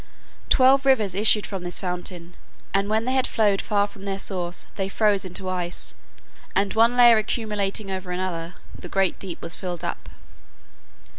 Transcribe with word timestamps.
Twelve 0.49 0.83
rivers 0.83 1.13
issued 1.13 1.45
from 1.45 1.63
this 1.63 1.79
fountain, 1.79 2.33
and 2.73 2.89
when 2.89 3.05
they 3.05 3.11
had 3.11 3.27
flowed 3.27 3.61
far 3.61 3.85
from 3.85 4.01
their 4.01 4.17
source, 4.17 4.65
they 4.75 4.89
froze 4.89 5.25
into 5.25 5.47
ice, 5.47 5.93
and 6.55 6.73
one 6.73 6.97
layer 6.97 7.19
accumulating 7.19 7.91
over 7.91 8.09
another, 8.09 8.55
the 8.75 8.89
great 8.89 9.19
deep 9.19 9.39
was 9.43 9.55
filled 9.55 9.83
up. 9.83 10.09